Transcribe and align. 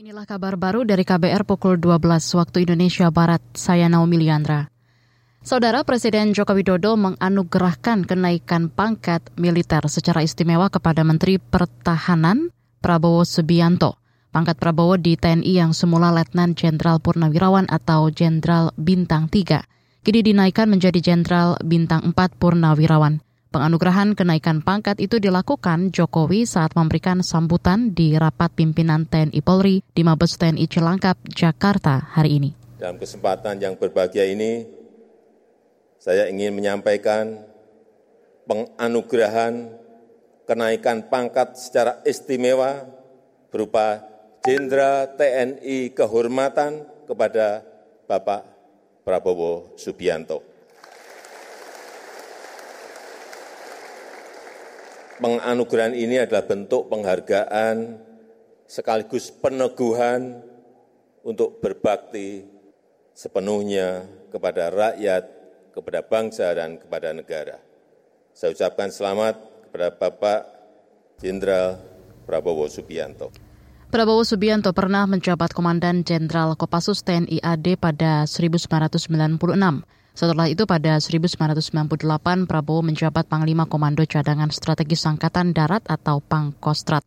Inilah 0.00 0.24
kabar 0.24 0.56
baru 0.56 0.88
dari 0.88 1.04
KBR 1.04 1.44
pukul 1.44 1.76
12 1.76 2.00
waktu 2.40 2.64
Indonesia 2.64 3.12
Barat. 3.12 3.44
Saya 3.52 3.84
Naomi 3.84 4.16
Liandra. 4.16 4.72
Saudara 5.44 5.84
Presiden 5.84 6.32
Joko 6.32 6.56
Widodo 6.56 6.96
menganugerahkan 6.96 8.08
kenaikan 8.08 8.72
pangkat 8.72 9.20
militer 9.36 9.84
secara 9.92 10.24
istimewa 10.24 10.72
kepada 10.72 11.04
Menteri 11.04 11.36
Pertahanan 11.36 12.48
Prabowo 12.80 13.28
Subianto. 13.28 14.00
Pangkat 14.32 14.56
Prabowo 14.56 14.96
di 14.96 15.20
TNI 15.20 15.68
yang 15.68 15.76
semula 15.76 16.08
Letnan 16.16 16.56
Jenderal 16.56 16.96
Purnawirawan 16.96 17.68
atau 17.68 18.08
Jenderal 18.08 18.72
Bintang 18.80 19.28
3, 19.28 20.00
kini 20.00 20.24
dinaikkan 20.24 20.72
menjadi 20.72 21.12
Jenderal 21.12 21.60
Bintang 21.60 22.08
4 22.08 22.40
Purnawirawan. 22.40 23.20
Penganugerahan 23.50 24.14
kenaikan 24.14 24.62
pangkat 24.62 25.02
itu 25.02 25.18
dilakukan 25.18 25.90
Jokowi 25.90 26.46
saat 26.46 26.78
memberikan 26.78 27.18
sambutan 27.18 27.90
di 27.90 28.14
rapat 28.14 28.54
pimpinan 28.54 29.10
TNI 29.10 29.42
Polri 29.42 29.82
di 29.90 30.06
Mabes 30.06 30.38
TNI 30.38 30.70
Cilangkap, 30.70 31.18
Jakarta 31.26 31.98
hari 32.14 32.38
ini. 32.38 32.50
Dalam 32.78 32.94
kesempatan 33.02 33.58
yang 33.58 33.74
berbahagia 33.74 34.30
ini, 34.30 34.70
saya 35.98 36.30
ingin 36.30 36.54
menyampaikan 36.54 37.42
penganugerahan 38.46 39.74
kenaikan 40.46 41.10
pangkat 41.10 41.58
secara 41.58 41.98
istimewa 42.06 42.86
berupa 43.50 43.98
Jenderal 44.46 45.10
TNI 45.18 45.90
Kehormatan 45.90 46.86
kepada 47.02 47.66
Bapak 48.06 48.46
Prabowo 49.02 49.74
Subianto. 49.74 50.49
Penganugerahan 55.20 55.94
ini 55.94 56.24
adalah 56.24 56.48
bentuk 56.48 56.88
penghargaan 56.88 58.00
sekaligus 58.64 59.28
peneguhan 59.30 60.40
untuk 61.20 61.60
berbakti 61.60 62.48
sepenuhnya 63.12 64.08
kepada 64.32 64.72
rakyat, 64.72 65.24
kepada 65.76 66.00
bangsa, 66.00 66.48
dan 66.56 66.80
kepada 66.80 67.12
negara. 67.12 67.60
Saya 68.32 68.56
ucapkan 68.56 68.88
selamat 68.88 69.36
kepada 69.68 69.92
Bapak 69.92 70.40
Jenderal 71.20 71.76
Prabowo 72.24 72.64
Subianto. 72.70 73.49
Prabowo 73.90 74.22
Subianto 74.22 74.70
pernah 74.70 75.02
menjabat 75.10 75.50
Komandan 75.50 76.06
Jenderal 76.06 76.54
Kopassus 76.54 77.02
TNI 77.02 77.42
AD 77.42 77.74
pada 77.74 78.22
1996. 78.22 79.34
Setelah 80.14 80.46
itu 80.46 80.62
pada 80.62 81.02
1998 81.02 81.98
Prabowo 82.46 82.86
menjabat 82.86 83.26
Panglima 83.26 83.66
Komando 83.66 84.06
Cadangan 84.06 84.54
Strategis 84.54 85.02
Angkatan 85.10 85.50
Darat 85.50 85.82
atau 85.90 86.22
Pangkostrat. 86.22 87.02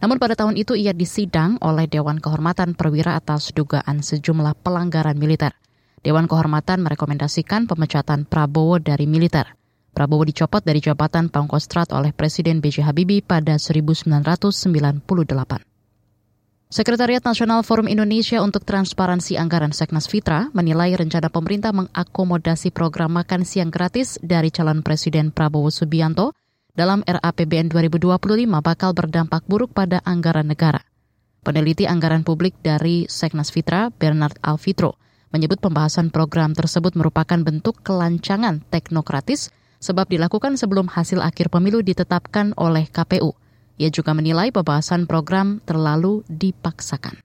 Namun 0.00 0.16
pada 0.16 0.32
tahun 0.32 0.56
itu 0.56 0.72
ia 0.72 0.96
disidang 0.96 1.60
oleh 1.60 1.84
Dewan 1.84 2.16
Kehormatan 2.16 2.80
Perwira 2.80 3.12
atas 3.12 3.52
dugaan 3.52 4.00
sejumlah 4.00 4.56
pelanggaran 4.64 5.20
militer. 5.20 5.52
Dewan 6.00 6.32
Kehormatan 6.32 6.80
merekomendasikan 6.80 7.68
pemecatan 7.68 8.24
Prabowo 8.24 8.80
dari 8.80 9.04
militer. 9.04 9.52
Prabowo 9.92 10.24
dicopot 10.24 10.64
dari 10.64 10.80
jabatan 10.80 11.28
Pangkostrat 11.28 11.92
oleh 11.92 12.16
Presiden 12.16 12.64
B.J. 12.64 12.88
Habibie 12.88 13.20
pada 13.20 13.60
1998. 13.60 15.71
Sekretariat 16.72 17.20
Nasional 17.20 17.60
Forum 17.68 17.84
Indonesia 17.84 18.40
untuk 18.40 18.64
Transparansi 18.64 19.36
Anggaran 19.36 19.76
Seknas 19.76 20.08
Fitra 20.08 20.48
menilai 20.56 20.96
rencana 20.96 21.28
pemerintah 21.28 21.68
mengakomodasi 21.68 22.72
program 22.72 23.12
makan 23.12 23.44
siang 23.44 23.68
gratis 23.68 24.16
dari 24.24 24.48
calon 24.48 24.80
Presiden 24.80 25.36
Prabowo 25.36 25.68
Subianto 25.68 26.32
dalam 26.72 27.04
RAPBN 27.04 27.68
2025 27.68 28.48
bakal 28.64 28.96
berdampak 28.96 29.44
buruk 29.44 29.76
pada 29.76 30.00
anggaran 30.08 30.48
negara. 30.48 30.80
Peneliti 31.44 31.84
anggaran 31.84 32.24
publik 32.24 32.56
dari 32.64 33.04
Seknas 33.04 33.52
Fitra, 33.52 33.92
Bernard 33.92 34.40
Alfitro, 34.40 34.96
menyebut 35.28 35.60
pembahasan 35.60 36.08
program 36.08 36.56
tersebut 36.56 36.96
merupakan 36.96 37.36
bentuk 37.36 37.84
kelancangan 37.84 38.64
teknokratis 38.72 39.52
sebab 39.76 40.08
dilakukan 40.08 40.56
sebelum 40.56 40.88
hasil 40.88 41.20
akhir 41.20 41.52
pemilu 41.52 41.84
ditetapkan 41.84 42.56
oleh 42.56 42.88
KPU. 42.88 43.41
Ia 43.82 43.90
juga 43.90 44.14
menilai 44.14 44.54
pembahasan 44.54 45.10
program 45.10 45.58
terlalu 45.66 46.22
dipaksakan. 46.30 47.18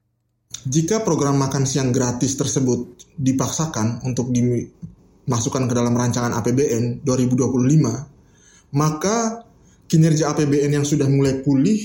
Jika 0.66 1.06
program 1.06 1.38
makan 1.38 1.69
siang 1.69 1.94
gratis 1.94 2.34
tersebut 2.34 3.13
dipaksakan 3.13 4.01
untuk 4.01 4.34
dimasukkan 4.34 5.69
ke 5.69 5.73
dalam 5.78 5.94
rancangan 5.94 6.34
APBN 6.34 7.06
2025, 7.06 8.73
maka 8.73 9.45
kinerja 9.85 10.34
APBN 10.34 10.81
yang 10.81 10.85
sudah 10.90 11.06
mulai 11.06 11.45
pulih, 11.45 11.78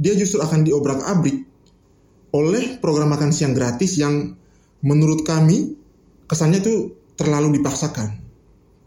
dia 0.00 0.16
justru 0.16 0.40
akan 0.40 0.64
diobrak-abrik 0.64 1.44
oleh 2.32 2.80
program 2.80 3.12
makan 3.12 3.28
siang 3.28 3.52
gratis 3.52 4.00
yang 4.00 4.32
menurut 4.80 5.20
kami 5.20 5.76
kesannya 6.24 6.64
itu 6.64 6.96
terlalu 7.12 7.60
dipaksakan. 7.60 8.24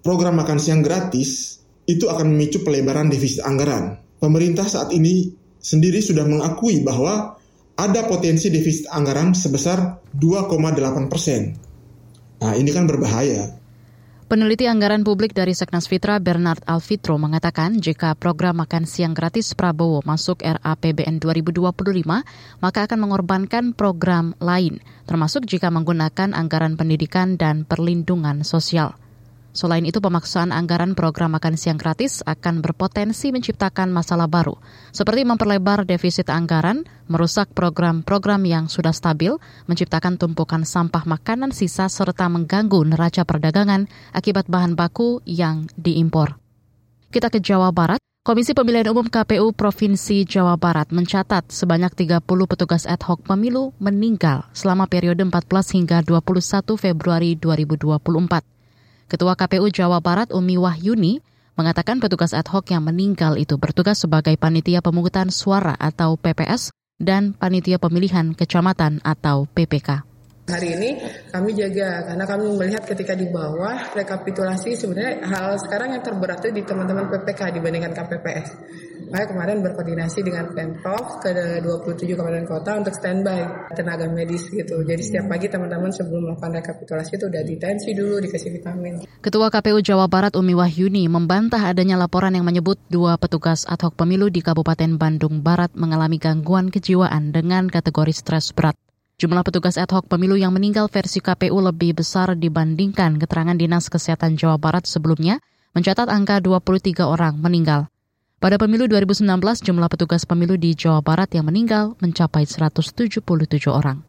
Program 0.01 0.33
makan 0.33 0.57
siang 0.57 0.81
gratis 0.81 1.61
itu 1.85 2.09
akan 2.09 2.33
memicu 2.33 2.65
pelebaran 2.65 3.05
defisit 3.05 3.45
anggaran 3.45 4.01
pemerintah 4.19 4.67
saat 4.67 4.91
ini 4.95 5.31
sendiri 5.59 5.99
sudah 5.99 6.25
mengakui 6.27 6.85
bahwa 6.85 7.35
ada 7.75 8.01
potensi 8.07 8.47
defisit 8.47 8.87
anggaran 8.87 9.35
sebesar 9.35 9.99
2,8 10.15 11.11
persen. 11.11 11.55
Nah, 12.39 12.53
ini 12.55 12.71
kan 12.71 12.87
berbahaya. 12.87 13.65
Peneliti 14.25 14.65
anggaran 14.65 15.05
publik 15.05 15.37
dari 15.37 15.53
Seknas 15.53 15.85
Fitra 15.85 16.17
Bernard 16.17 16.65
Alfitro 16.65 17.13
mengatakan 17.21 17.77
jika 17.77 18.17
program 18.17 18.57
makan 18.57 18.89
siang 18.89 19.13
gratis 19.13 19.53
Prabowo 19.53 20.01
masuk 20.01 20.41
RAPBN 20.41 21.21
2025, 21.21 21.61
maka 22.57 22.79
akan 22.89 22.99
mengorbankan 23.05 23.77
program 23.77 24.33
lain, 24.41 24.81
termasuk 25.05 25.45
jika 25.45 25.69
menggunakan 25.69 26.33
anggaran 26.33 26.73
pendidikan 26.73 27.37
dan 27.37 27.69
perlindungan 27.69 28.41
sosial. 28.41 28.97
Selain 29.55 29.87
itu, 29.87 30.03
pemaksaan 30.03 30.51
anggaran 30.51 30.99
program 30.99 31.39
makan 31.39 31.55
siang 31.55 31.79
gratis 31.79 32.19
akan 32.27 32.59
berpotensi 32.59 33.31
menciptakan 33.31 33.87
masalah 33.87 34.27
baru, 34.27 34.59
seperti 34.91 35.23
memperlebar 35.23 35.87
defisit 35.87 36.27
anggaran, 36.27 36.83
merusak 37.07 37.55
program-program 37.55 38.43
yang 38.43 38.67
sudah 38.67 38.91
stabil, 38.91 39.31
menciptakan 39.71 40.19
tumpukan 40.19 40.67
sampah 40.67 41.07
makanan 41.07 41.55
sisa, 41.55 41.87
serta 41.87 42.27
mengganggu 42.27 42.83
neraca 42.83 43.23
perdagangan 43.23 43.87
akibat 44.11 44.51
bahan 44.51 44.75
baku 44.75 45.23
yang 45.23 45.71
diimpor. 45.79 46.35
Kita 47.07 47.31
ke 47.31 47.39
Jawa 47.39 47.71
Barat. 47.71 48.03
Komisi 48.25 48.57
Pemilihan 48.57 48.89
Umum 48.89 49.05
KPU 49.05 49.53
Provinsi 49.53 50.25
Jawa 50.25 50.57
Barat 50.57 50.89
mencatat 50.89 51.47
sebanyak 51.53 51.93
30 51.93 52.25
petugas 52.25 52.89
ad 52.89 53.05
hoc 53.05 53.21
pemilu 53.21 53.71
meninggal 53.77 54.49
selama 54.49 54.89
periode 54.89 55.21
14 55.21 55.45
hingga 55.77 56.01
21 56.01 56.73
Februari 56.73 57.37
2024. 57.37 58.54
Ketua 59.05 59.37
KPU 59.37 59.69
Jawa 59.69 60.01
Barat 60.01 60.33
Umi 60.33 60.57
Wahyuni 60.57 61.21
mengatakan 61.53 62.01
petugas 62.01 62.33
ad 62.33 62.49
hoc 62.49 62.73
yang 62.73 62.81
meninggal 62.81 63.37
itu 63.37 63.55
bertugas 63.61 64.01
sebagai 64.01 64.33
panitia 64.33 64.81
pemungutan 64.81 65.29
suara 65.29 65.77
atau 65.77 66.17
PPS 66.17 66.73
dan 66.97 67.37
panitia 67.37 67.77
pemilihan 67.77 68.33
kecamatan 68.33 69.05
atau 69.05 69.45
PPK. 69.53 70.14
Hari 70.45 70.77
ini 70.77 71.01
kami 71.33 71.57
jaga 71.57 72.05
karena 72.05 72.21
kami 72.29 72.53
melihat 72.53 72.85
ketika 72.85 73.17
di 73.17 73.25
bawah 73.33 73.97
rekapitulasi 73.97 74.77
sebenarnya 74.77 75.25
hal 75.25 75.57
sekarang 75.57 75.97
yang 75.97 76.05
terberat 76.05 76.37
itu 76.45 76.61
di 76.61 76.61
teman-teman 76.61 77.09
PPK 77.09 77.57
dibandingkan 77.57 77.97
KPPS. 77.97 78.47
Makanya 79.09 79.27
kemarin 79.33 79.57
berkoordinasi 79.65 80.21
dengan 80.21 80.53
Pemprov 80.53 81.17
ke 81.17 81.33
27 81.65 82.13
kabupaten 82.13 82.45
kota 82.45 82.77
untuk 82.77 82.93
standby 82.93 83.73
tenaga 83.73 84.05
medis 84.05 84.45
gitu. 84.53 84.85
Jadi 84.85 85.01
setiap 85.01 85.33
pagi 85.33 85.49
teman-teman 85.49 85.89
sebelum 85.89 86.29
melakukan 86.29 86.61
rekapitulasi 86.61 87.17
itu 87.17 87.25
udah 87.25 87.41
ditensi 87.41 87.89
dulu 87.97 88.21
dikasih 88.21 88.49
vitamin. 88.53 88.93
Ketua 89.25 89.49
KPU 89.49 89.81
Jawa 89.81 90.05
Barat 90.05 90.37
Umi 90.37 90.53
Wahyuni 90.53 91.09
membantah 91.09 91.73
adanya 91.73 91.97
laporan 91.97 92.37
yang 92.37 92.45
menyebut 92.45 92.77
dua 92.93 93.17
petugas 93.17 93.65
ad 93.65 93.81
hoc 93.81 93.97
pemilu 93.97 94.29
di 94.29 94.45
Kabupaten 94.45 95.01
Bandung 95.01 95.41
Barat 95.41 95.73
mengalami 95.73 96.21
gangguan 96.21 96.69
kejiwaan 96.69 97.33
dengan 97.33 97.65
kategori 97.65 98.13
stres 98.13 98.53
berat. 98.53 98.77
Jumlah 99.15 99.47
petugas 99.47 99.79
ad 99.79 99.95
hoc 99.95 100.11
pemilu 100.11 100.35
yang 100.35 100.51
meninggal 100.51 100.91
versi 100.91 101.23
KPU 101.23 101.55
lebih 101.63 101.95
besar 101.95 102.35
dibandingkan 102.35 103.15
keterangan 103.15 103.55
Dinas 103.55 103.87
Kesehatan 103.87 104.35
Jawa 104.35 104.59
Barat 104.59 104.83
sebelumnya, 104.83 105.39
mencatat 105.71 106.11
angka 106.11 106.43
23 106.43 107.07
orang 107.07 107.39
meninggal. 107.39 107.87
Pada 108.43 108.59
pemilu 108.59 108.91
2019, 108.91 109.39
jumlah 109.63 109.87
petugas 109.87 110.27
pemilu 110.27 110.59
di 110.59 110.75
Jawa 110.75 110.99
Barat 110.99 111.31
yang 111.31 111.47
meninggal 111.47 111.95
mencapai 112.03 112.43
177 112.43 113.23
orang. 113.71 114.03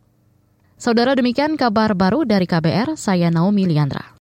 Saudara 0.75 1.15
demikian 1.15 1.55
kabar 1.55 1.95
baru 1.95 2.27
dari 2.27 2.51
KBR, 2.51 2.99
saya 2.99 3.31
Naomi 3.31 3.65
Liandra. 3.65 4.11